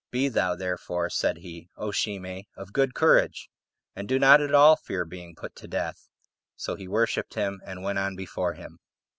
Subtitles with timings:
[0.09, 3.51] Be thou, therefore," said he, "O Shimei, of good courage,
[3.95, 6.09] and do not at all fear being put to death."
[6.55, 8.79] So he worshipped him, and went on before him.